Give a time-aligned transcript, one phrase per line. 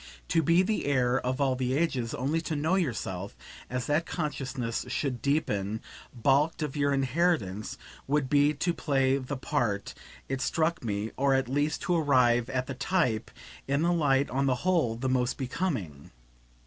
[0.29, 3.37] To be the heir of all the ages only to know yourself,
[3.69, 5.79] as that consciousness should deepen,
[6.11, 7.77] balked of your inheritance,
[8.07, 9.93] would be to play the part,
[10.27, 13.29] it struck me, or at least to arrive at the type,
[13.67, 16.09] in the light on the whole the most becoming.